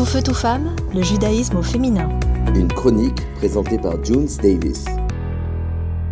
Tout 0.00 0.06
feu, 0.06 0.22
tout 0.22 0.32
femme, 0.32 0.74
le 0.94 1.02
judaïsme 1.02 1.58
au 1.58 1.62
féminin. 1.62 2.08
Une 2.54 2.68
chronique 2.68 3.20
présentée 3.36 3.76
par 3.76 4.02
Junes 4.02 4.30
Davis. 4.42 4.86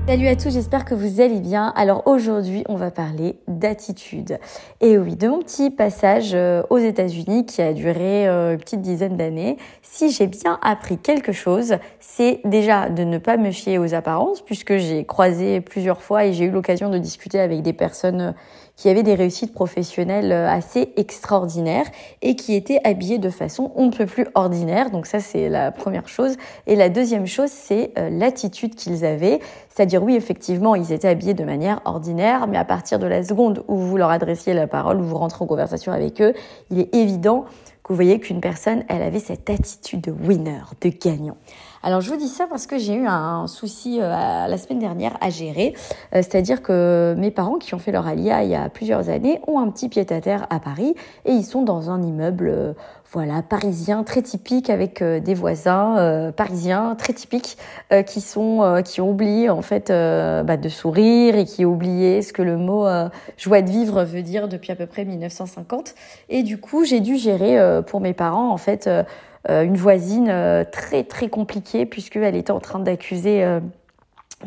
Salut 0.09 0.29
à 0.29 0.37
tous, 0.37 0.49
j'espère 0.49 0.87
que 0.87 0.95
vous 0.95 1.21
allez 1.21 1.39
bien. 1.39 1.71
Alors 1.77 2.05
aujourd'hui, 2.07 2.65
on 2.71 2.77
va 2.77 2.91
parler 2.91 3.37
d'attitude. 3.47 4.39
Et 4.81 4.97
oui, 4.97 5.17
de 5.17 5.29
mon 5.29 5.41
petit 5.41 5.69
passage 5.69 6.31
euh, 6.33 6.63
aux 6.71 6.79
États-Unis 6.79 7.45
qui 7.45 7.61
a 7.61 7.75
duré 7.75 8.27
euh, 8.27 8.53
une 8.53 8.59
petite 8.59 8.81
dizaine 8.81 9.19
d'années, 9.19 9.59
si 9.83 10.11
j'ai 10.11 10.27
bien 10.27 10.59
appris 10.63 10.97
quelque 10.97 11.33
chose, 11.33 11.77
c'est 12.01 12.41
déjà 12.47 12.89
de 12.89 13.05
ne 13.05 13.19
pas 13.19 13.37
me 13.37 13.51
fier 13.51 13.77
aux 13.77 13.93
apparences, 13.93 14.41
puisque 14.41 14.79
j'ai 14.79 15.05
croisé 15.05 15.61
plusieurs 15.61 16.01
fois 16.01 16.25
et 16.25 16.33
j'ai 16.33 16.47
eu 16.47 16.51
l'occasion 16.51 16.89
de 16.89 16.97
discuter 16.97 17.39
avec 17.39 17.61
des 17.61 17.75
personnes 17.75 18.35
qui 18.77 18.89
avaient 18.89 19.03
des 19.03 19.15
réussites 19.15 19.53
professionnelles 19.53 20.33
euh, 20.33 20.49
assez 20.49 20.91
extraordinaires 20.97 21.87
et 22.23 22.35
qui 22.35 22.55
étaient 22.55 22.81
habillées 22.83 23.19
de 23.19 23.29
façon 23.29 23.73
on 23.75 23.89
ne 23.89 23.93
peut 23.93 24.07
plus 24.07 24.27
ordinaire. 24.35 24.91
Donc 24.91 25.05
ça, 25.05 25.21
c'est 25.21 25.51
la 25.51 25.71
première 25.71 26.09
chose. 26.09 26.37
Et 26.67 26.77
la 26.77 26.89
deuxième 26.89 27.27
chose, 27.27 27.51
c'est 27.51 27.93
l'attitude 28.11 28.75
qu'ils 28.75 29.05
avaient. 29.05 29.41
C'est-à-dire, 29.79 30.03
oui, 30.03 30.17
effectivement, 30.17 30.75
ils 30.75 30.91
étaient 30.91 31.07
habillés 31.07 31.35
de 31.35 31.45
manière 31.45 31.81
ordinaire, 31.85 32.49
mais 32.49 32.57
à 32.59 32.65
partir 32.65 32.99
de 32.99 33.07
la 33.07 33.23
seconde 33.23 33.63
où 33.69 33.77
vous 33.77 33.97
leur 33.97 34.11
adressiez 34.11 34.53
la 34.53 34.67
parole, 34.67 34.99
où 34.99 35.05
vous 35.05 35.17
rentrez 35.17 35.45
en 35.45 35.47
conversation 35.47 35.93
avec 35.93 36.21
eux, 36.21 36.35
il 36.71 36.81
est 36.81 36.93
évident 36.97 37.45
que 37.85 37.93
vous 37.93 37.95
voyez 37.95 38.19
qu'une 38.19 38.41
personne, 38.41 38.83
elle 38.89 39.03
avait 39.03 39.21
cette 39.21 39.49
attitude 39.49 40.01
de 40.01 40.11
winner, 40.11 40.63
de 40.81 40.89
gagnant. 40.89 41.37
Alors 41.83 42.01
je 42.01 42.11
vous 42.11 42.17
dis 42.17 42.29
ça 42.29 42.47
parce 42.49 42.67
que 42.67 42.77
j'ai 42.77 42.95
eu 42.95 43.07
un 43.07 43.47
souci 43.47 43.99
euh, 44.01 44.09
la 44.09 44.59
semaine 44.59 44.81
dernière 44.81 45.17
à 45.21 45.31
gérer, 45.31 45.75
euh, 46.15 46.17
c'est-à-dire 46.17 46.61
que 46.61 47.15
mes 47.17 47.31
parents 47.31 47.57
qui 47.57 47.73
ont 47.75 47.79
fait 47.79 47.93
leur 47.93 48.07
alia 48.07 48.43
il 48.43 48.51
y 48.51 48.57
a 48.57 48.69
plusieurs 48.69 49.09
années 49.11 49.41
ont 49.47 49.61
un 49.61 49.71
petit 49.71 49.89
pied-à-terre 49.89 50.47
à 50.51 50.59
Paris 50.59 50.95
et 51.25 51.33
ils 51.33 51.45
sont 51.45 51.63
dans 51.63 51.91
un 51.91 52.03
immeuble 52.03 52.49
euh, 52.49 52.73
voilà 53.13 53.43
parisien 53.43 54.03
très 54.03 54.23
typique 54.23 54.71
avec 54.71 55.03
des 55.03 55.33
voisins 55.33 56.31
parisiens 56.37 56.95
très 56.95 57.15
typiques 57.15 57.57
qui 58.05 58.21
sont 58.21 58.83
qui 58.85 59.01
ont 59.01 59.09
oublié 59.09 59.49
en 59.49 59.63
fait 59.63 59.89
bah, 59.89 60.59
de 60.59 60.69
sourire 60.69 61.35
et 61.35 61.47
qui 61.47 61.65
ont 61.65 61.73
oublié 61.73 62.21
ce 62.21 62.35
que 62.35 62.43
le 62.43 62.59
mot 62.59 62.87
joie 63.39 63.63
de 63.63 63.71
vivre 63.71 64.05
veut 64.05 64.21
dire 64.21 64.47
depuis 64.47 64.73
à 64.73 64.77
peu 64.77 64.85
près 64.85 65.07
1950 65.07 65.95
et 66.29 66.43
du 66.43 66.61
coup 66.61 66.85
j'ai 66.85 67.01
dû 67.01 67.17
gérer 67.17 67.59
pour 67.87 68.03
mes 68.03 68.13
parents 68.13 68.53
en 68.53 68.59
fait 68.59 68.91
une 69.49 69.77
voisine 69.77 70.29
euh, 70.29 70.65
très 70.65 71.05
très 71.05 71.29
compliquée 71.29 71.87
puisqu'elle 71.87 72.35
était 72.35 72.51
en 72.51 72.61
train 72.61 72.79
d'accuser 72.79 73.45
euh, 73.45 73.61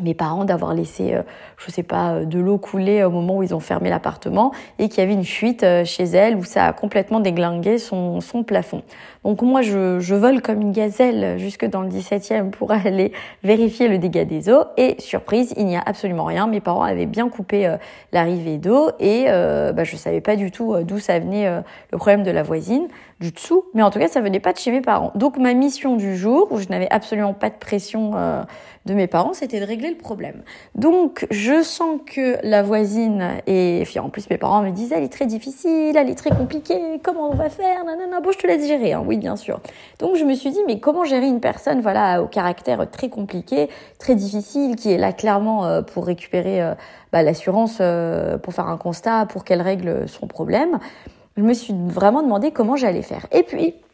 mes 0.00 0.14
parents 0.14 0.44
d'avoir 0.44 0.74
laissé, 0.74 1.14
je 1.58 1.70
sais 1.70 1.82
pas, 1.82 2.20
de 2.24 2.38
l'eau 2.38 2.56
couler 2.58 3.04
au 3.04 3.10
moment 3.10 3.36
où 3.36 3.42
ils 3.42 3.54
ont 3.54 3.60
fermé 3.60 3.90
l'appartement 3.90 4.52
et 4.78 4.88
qu'il 4.88 5.00
y 5.00 5.02
avait 5.02 5.12
une 5.12 5.24
fuite 5.24 5.66
chez 5.84 6.04
elle 6.04 6.36
où 6.36 6.44
ça 6.44 6.66
a 6.66 6.72
complètement 6.72 7.20
déglingué 7.20 7.76
son, 7.78 8.20
son 8.20 8.42
plafond. 8.42 8.82
Donc 9.24 9.42
moi, 9.42 9.62
je, 9.62 10.00
je 10.00 10.14
vole 10.14 10.40
comme 10.40 10.62
une 10.62 10.72
gazelle 10.72 11.38
jusque 11.38 11.66
dans 11.66 11.82
le 11.82 11.88
17e 11.88 12.50
pour 12.50 12.70
aller 12.72 13.12
vérifier 13.44 13.88
le 13.88 13.98
dégât 13.98 14.24
des 14.24 14.48
eaux 14.48 14.64
et 14.76 14.96
surprise, 14.98 15.52
il 15.56 15.66
n'y 15.66 15.76
a 15.76 15.82
absolument 15.84 16.24
rien. 16.24 16.46
Mes 16.46 16.60
parents 16.60 16.82
avaient 16.82 17.06
bien 17.06 17.28
coupé 17.28 17.76
l'arrivée 18.12 18.56
d'eau 18.56 18.90
et 18.98 19.26
euh, 19.28 19.72
bah, 19.72 19.84
je 19.84 19.96
savais 19.96 20.20
pas 20.22 20.36
du 20.36 20.50
tout 20.50 20.74
d'où 20.84 20.98
ça 20.98 21.18
venait 21.18 21.62
le 21.90 21.98
problème 21.98 22.22
de 22.22 22.30
la 22.30 22.42
voisine 22.42 22.88
du 23.22 23.30
dessous, 23.30 23.64
mais 23.72 23.82
en 23.82 23.90
tout 23.90 23.98
cas, 23.98 24.08
ça 24.08 24.20
venait 24.20 24.40
pas 24.40 24.52
de 24.52 24.58
chez 24.58 24.70
mes 24.70 24.80
parents. 24.80 25.12
Donc 25.14 25.38
ma 25.38 25.54
mission 25.54 25.96
du 25.96 26.16
jour, 26.16 26.48
où 26.50 26.58
je 26.58 26.68
n'avais 26.68 26.88
absolument 26.90 27.32
pas 27.32 27.48
de 27.48 27.54
pression 27.54 28.12
euh, 28.16 28.42
de 28.84 28.94
mes 28.94 29.06
parents, 29.06 29.32
c'était 29.32 29.60
de 29.60 29.64
régler 29.64 29.81
le 29.90 29.96
problème. 29.96 30.42
Donc 30.74 31.26
je 31.30 31.62
sens 31.62 32.00
que 32.06 32.36
la 32.42 32.62
voisine 32.62 33.40
et 33.46 33.84
en 33.98 34.10
plus 34.10 34.28
mes 34.30 34.38
parents 34.38 34.62
me 34.62 34.70
disent 34.70 34.92
elle 34.92 35.04
est 35.04 35.12
très 35.12 35.26
difficile, 35.26 35.96
elle 35.96 36.10
est 36.10 36.14
très 36.14 36.30
compliquée, 36.30 37.00
comment 37.02 37.30
on 37.30 37.34
va 37.34 37.50
faire 37.50 37.84
Nanana, 37.84 38.20
bon 38.20 38.32
je 38.32 38.38
te 38.38 38.46
laisse 38.46 38.66
gérer, 38.66 38.92
hein. 38.92 39.02
oui 39.06 39.18
bien 39.18 39.36
sûr. 39.36 39.60
Donc 39.98 40.16
je 40.16 40.24
me 40.24 40.34
suis 40.34 40.50
dit 40.50 40.60
mais 40.66 40.80
comment 40.80 41.04
gérer 41.04 41.26
une 41.26 41.40
personne 41.40 41.80
voilà 41.80 42.22
au 42.22 42.26
caractère 42.26 42.90
très 42.90 43.08
compliqué, 43.08 43.68
très 43.98 44.14
difficile, 44.14 44.76
qui 44.76 44.90
est 44.92 44.98
là 44.98 45.12
clairement 45.12 45.66
euh, 45.66 45.82
pour 45.82 46.06
récupérer 46.06 46.62
euh, 46.62 46.74
bah, 47.12 47.22
l'assurance, 47.22 47.82
pour 48.42 48.54
faire 48.54 48.68
un 48.68 48.78
constat, 48.78 49.26
pour 49.26 49.44
qu'elle 49.44 49.62
règle 49.62 50.08
son 50.08 50.26
problème 50.26 50.78
je 51.36 51.42
me 51.42 51.54
suis 51.54 51.74
vraiment 51.74 52.22
demandé 52.22 52.50
comment 52.50 52.76
j'allais 52.76 53.02
faire. 53.02 53.26
Et 53.32 53.42
puis, 53.42 53.68
euh, 53.68 53.91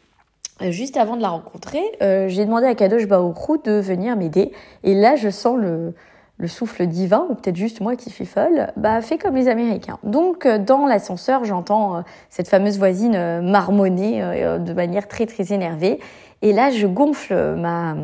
juste 0.61 0.97
avant 0.97 1.15
de 1.15 1.21
la 1.21 1.29
rencontrer, 1.29 1.81
euh, 2.01 2.27
j'ai 2.27 2.45
demandé 2.45 2.65
à 2.65 2.75
Kadosh 2.75 3.07
Baokrou 3.07 3.57
de 3.57 3.73
venir 3.73 4.15
m'aider. 4.15 4.51
Et 4.83 4.93
là, 4.93 5.15
je 5.15 5.29
sens 5.29 5.57
le, 5.57 5.93
le 6.37 6.47
souffle 6.47 6.85
divin, 6.85 7.25
ou 7.29 7.35
peut-être 7.35 7.55
juste 7.55 7.81
moi 7.81 7.95
qui 7.95 8.09
suis 8.09 8.25
folle, 8.25 8.71
bah 8.77 9.01
fait 9.01 9.17
comme 9.17 9.35
les 9.35 9.47
Américains. 9.47 9.99
Donc 10.03 10.45
euh, 10.45 10.57
dans 10.57 10.85
l'ascenseur, 10.85 11.45
j'entends 11.45 12.03
cette 12.29 12.47
fameuse 12.47 12.77
voisine 12.77 13.41
marmonner 13.41 14.21
de 14.59 14.73
manière 14.73 15.07
très 15.07 15.25
très 15.25 15.53
énervée. 15.53 15.99
Et 16.41 16.53
là, 16.53 16.71
je 16.71 16.87
gonfle 16.87 17.55
ma, 17.55 17.95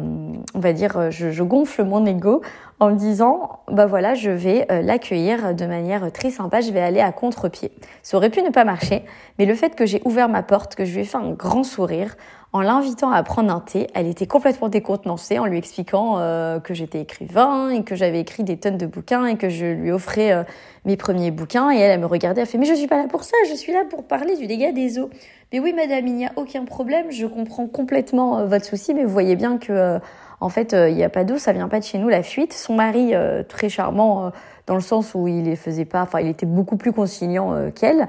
on 0.54 0.60
va 0.60 0.74
dire, 0.74 1.10
je, 1.10 1.32
je 1.32 1.44
gonfle 1.44 1.84
mon 1.84 2.06
ego 2.06 2.42
en 2.80 2.90
me 2.90 2.96
disant, 2.96 3.60
bah 3.72 3.86
voilà, 3.86 4.16
je 4.16 4.30
vais 4.30 4.66
euh, 4.70 4.82
l'accueillir 4.82 5.56
de 5.56 5.66
manière 5.66 6.12
très 6.12 6.30
sympa, 6.30 6.60
je 6.60 6.72
vais 6.72 6.82
aller 6.82 7.00
à 7.00 7.14
contre-pied. 7.14 7.72
Ça 8.04 8.18
aurait 8.18 8.30
pu 8.30 8.42
ne 8.42 8.50
pas 8.50 8.66
marcher, 8.66 9.06
mais 9.40 9.46
le 9.46 9.56
fait 9.56 9.76
que 9.76 9.86
j'ai 9.86 10.02
ouvert 10.04 10.28
ma 10.28 10.44
porte, 10.44 10.76
que 10.76 10.84
je 10.84 10.94
lui 10.94 11.02
ai 11.02 11.06
fait 11.06 11.18
un 11.18 11.32
grand 11.32 11.64
sourire, 11.64 12.16
en 12.52 12.62
l'invitant 12.62 13.12
à 13.12 13.22
prendre 13.24 13.54
un 13.54 13.60
thé, 13.60 13.88
elle 13.94 14.08
était 14.08 14.28
complètement 14.28 14.70
décontenancée 14.70 15.40
en 15.40 15.46
lui 15.46 15.58
expliquant 15.58 16.20
euh, 16.20 16.62
que 16.62 16.74
j'étais 16.74 17.02
écrivain 17.02 17.70
et 17.70 17.84
que 17.84 17.96
j'avais 17.96 18.22
écrit 18.22 18.44
des 18.44 18.56
tonnes 18.56 18.78
de 18.78 18.86
bouquins 18.86 19.26
et 19.26 19.36
que 19.36 19.50
je 19.50 19.66
lui 19.66 19.92
offrais 19.92 20.32
euh, 20.32 20.44
mes 20.86 20.96
premiers 20.96 21.32
bouquins. 21.32 21.72
Et 21.72 21.80
elle, 21.80 21.92
elle 21.92 22.00
me 22.00 22.06
regardait, 22.06 22.40
elle 22.42 22.48
fait 22.48 22.58
mais 22.58 22.66
je 22.66 22.74
suis 22.74 22.88
pas 22.88 22.98
là 22.98 23.10
pour 23.10 23.26
ça, 23.26 23.36
je 23.50 23.56
suis 23.56 23.74
là 23.74 23.84
pour 23.90 24.06
parler 24.06 24.38
du 24.38 24.48
dégât 24.48 24.72
des 24.72 25.00
eaux. 25.00 25.10
Mais 25.52 25.60
oui, 25.60 25.74
madame, 25.74 26.08
il 26.08 26.16
n'y 26.16 26.26
a 26.26 26.32
aucun 26.38 26.64
problème, 26.64 27.12
je 27.12 27.26
comprends 27.26 27.68
complètement 27.68 28.25
votre 28.46 28.66
souci, 28.66 28.94
mais 28.94 29.04
vous 29.04 29.12
voyez 29.12 29.36
bien 29.36 29.58
que 29.58 30.00
en 30.42 30.50
fait, 30.50 30.74
euh, 30.74 30.90
il 30.90 30.96
n'y 30.96 31.04
a 31.04 31.10
pas 31.10 31.24
d'eau, 31.24 31.38
ça 31.38 31.54
vient 31.54 31.68
pas 31.68 31.80
de 31.80 31.86
chez 31.86 31.98
nous, 31.98 32.10
la 32.10 32.24
fuite. 32.24 32.54
Son 32.54 32.76
mari, 32.76 33.14
euh, 33.14 33.44
très 33.44 33.70
charmant, 33.70 34.28
euh, 34.28 34.30
dans 34.68 34.76
le 34.76 34.82
sens 34.82 35.14
où 35.16 35.28
il 35.28 35.44
les 35.44 35.56
faisait 35.56 35.86
pas, 35.86 36.02
enfin, 36.02 36.20
il 36.20 36.28
était 36.28 36.46
beaucoup 36.46 36.78
plus 36.78 36.92
conciliant 36.92 37.54
qu'elle, 37.76 38.08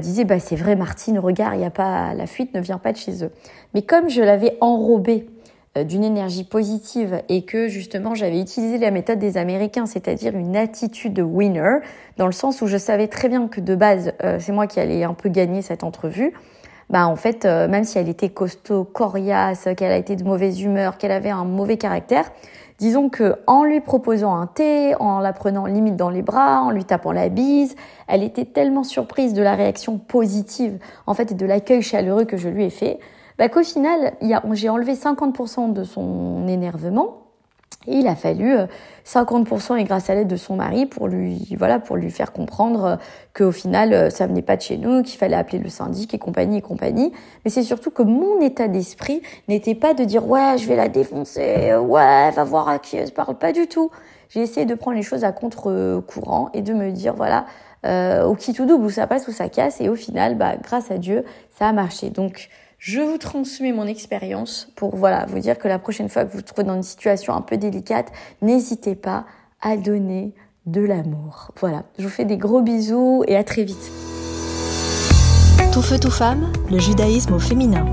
disait, 0.00 0.24
bah, 0.24 0.38
c'est 0.38 0.56
vrai, 0.56 0.76
Martine, 0.76 1.18
regarde, 1.18 1.56
il 1.58 1.64
a 1.64 1.70
pas, 1.70 2.12
la 2.12 2.26
fuite 2.26 2.54
ne 2.54 2.60
vient 2.60 2.76
pas 2.76 2.92
de 2.92 2.98
chez 2.98 3.24
eux. 3.24 3.30
Mais 3.72 3.80
comme 3.80 4.10
je 4.10 4.20
l'avais 4.20 4.58
enrobée 4.60 5.26
d'une 5.76 6.04
énergie 6.04 6.44
positive 6.44 7.22
et 7.28 7.44
que 7.44 7.68
justement 7.68 8.14
j'avais 8.14 8.40
utilisé 8.40 8.78
la 8.78 8.90
méthode 8.90 9.18
des 9.18 9.38
Américains, 9.38 9.86
c'est-à-dire 9.86 10.36
une 10.36 10.56
attitude 10.56 11.18
winner, 11.18 11.78
dans 12.18 12.26
le 12.26 12.32
sens 12.32 12.60
où 12.60 12.66
je 12.66 12.76
savais 12.76 13.08
très 13.08 13.28
bien 13.28 13.48
que 13.48 13.60
de 13.60 13.74
base 13.74 14.12
c'est 14.38 14.52
moi 14.52 14.68
qui 14.68 14.78
allais 14.78 15.02
un 15.02 15.14
peu 15.14 15.30
gagner 15.30 15.62
cette 15.62 15.82
entrevue, 15.82 16.32
bah 16.94 17.08
en 17.08 17.16
fait, 17.16 17.44
euh, 17.44 17.66
même 17.66 17.82
si 17.82 17.98
elle 17.98 18.08
était 18.08 18.28
costaud, 18.28 18.84
coriace, 18.84 19.68
qu'elle 19.76 19.90
a 19.90 19.96
été 19.96 20.14
de 20.14 20.22
mauvaise 20.22 20.60
humeur, 20.62 20.96
qu'elle 20.96 21.10
avait 21.10 21.28
un 21.28 21.42
mauvais 21.42 21.76
caractère, 21.76 22.30
disons 22.78 23.08
que 23.08 23.34
en 23.48 23.64
lui 23.64 23.80
proposant 23.80 24.36
un 24.36 24.46
thé, 24.46 24.94
en 25.00 25.18
la 25.18 25.32
prenant 25.32 25.66
limite 25.66 25.96
dans 25.96 26.08
les 26.08 26.22
bras, 26.22 26.60
en 26.62 26.70
lui 26.70 26.84
tapant 26.84 27.10
la 27.10 27.30
bise, 27.30 27.74
elle 28.06 28.22
était 28.22 28.44
tellement 28.44 28.84
surprise 28.84 29.34
de 29.34 29.42
la 29.42 29.56
réaction 29.56 29.98
positive, 29.98 30.78
en 31.08 31.14
fait, 31.14 31.32
et 31.32 31.34
de 31.34 31.44
l'accueil 31.44 31.82
chaleureux 31.82 32.26
que 32.26 32.36
je 32.36 32.48
lui 32.48 32.62
ai 32.62 32.70
fait, 32.70 33.00
bah, 33.38 33.48
qu'au 33.48 33.64
final, 33.64 34.12
j'ai 34.52 34.68
enlevé 34.68 34.94
50% 34.94 35.72
de 35.72 35.82
son 35.82 36.46
énervement 36.46 37.23
il 37.86 38.06
a 38.06 38.14
fallu 38.14 38.56
50% 39.06 39.72
euh, 39.72 39.76
et 39.76 39.84
grâce 39.84 40.10
à 40.10 40.14
l'aide 40.14 40.28
de 40.28 40.36
son 40.36 40.56
mari 40.56 40.86
pour 40.86 41.08
lui, 41.08 41.54
voilà, 41.58 41.78
pour 41.78 41.96
lui 41.96 42.10
faire 42.10 42.32
comprendre 42.32 42.84
euh, 42.84 42.96
qu'au 43.36 43.52
final, 43.52 43.92
euh, 43.92 44.10
ça 44.10 44.26
venait 44.26 44.42
pas 44.42 44.56
de 44.56 44.62
chez 44.62 44.76
nous, 44.76 45.02
qu'il 45.02 45.18
fallait 45.18 45.36
appeler 45.36 45.58
le 45.58 45.68
syndic 45.68 46.14
et 46.14 46.18
compagnie 46.18 46.58
et 46.58 46.62
compagnie. 46.62 47.12
Mais 47.44 47.50
c'est 47.50 47.62
surtout 47.62 47.90
que 47.90 48.02
mon 48.02 48.40
état 48.40 48.68
d'esprit 48.68 49.22
n'était 49.48 49.74
pas 49.74 49.94
de 49.94 50.04
dire 50.04 50.26
ouais, 50.26 50.56
je 50.58 50.66
vais 50.66 50.76
la 50.76 50.88
défoncer, 50.88 51.74
ouais, 51.74 52.30
va 52.30 52.44
voir 52.44 52.68
à 52.68 52.78
qui 52.78 52.96
elle 52.96 53.08
se 53.08 53.12
parle, 53.12 53.36
pas 53.36 53.52
du 53.52 53.66
tout. 53.66 53.90
J'ai 54.30 54.40
essayé 54.40 54.66
de 54.66 54.74
prendre 54.74 54.96
les 54.96 55.02
choses 55.02 55.24
à 55.24 55.32
contre-courant 55.32 56.50
et 56.54 56.62
de 56.62 56.72
me 56.72 56.90
dire 56.90 57.14
voilà, 57.14 57.44
au 58.24 58.34
qui 58.34 58.52
tout 58.54 58.64
double, 58.64 58.86
où 58.86 58.90
ça 58.90 59.06
passe, 59.06 59.28
où 59.28 59.32
ça 59.32 59.48
casse. 59.48 59.80
Et 59.80 59.88
au 59.88 59.94
final, 59.94 60.36
bah, 60.36 60.54
grâce 60.60 60.90
à 60.90 60.98
Dieu, 60.98 61.24
ça 61.56 61.68
a 61.68 61.72
marché. 61.72 62.10
Donc, 62.10 62.48
je 62.84 63.00
vous 63.00 63.16
transmets 63.16 63.72
mon 63.72 63.86
expérience 63.86 64.68
pour 64.76 64.94
voilà 64.94 65.24
vous 65.24 65.38
dire 65.38 65.56
que 65.56 65.68
la 65.68 65.78
prochaine 65.78 66.10
fois 66.10 66.26
que 66.26 66.30
vous 66.30 66.36
vous 66.36 66.42
trouvez 66.42 66.64
dans 66.64 66.74
une 66.74 66.82
situation 66.82 67.32
un 67.32 67.40
peu 67.40 67.56
délicate, 67.56 68.12
n'hésitez 68.42 68.94
pas 68.94 69.24
à 69.62 69.78
donner 69.78 70.34
de 70.66 70.82
l'amour. 70.82 71.50
Voilà, 71.58 71.84
je 71.98 72.04
vous 72.04 72.10
fais 72.10 72.26
des 72.26 72.36
gros 72.36 72.60
bisous 72.60 73.24
et 73.26 73.36
à 73.36 73.44
très 73.44 73.64
vite. 73.64 73.90
Tout 75.72 75.80
feu, 75.80 75.98
tout 75.98 76.10
femme, 76.10 76.52
le 76.70 76.78
judaïsme 76.78 77.32
au 77.32 77.38
féminin. 77.38 77.86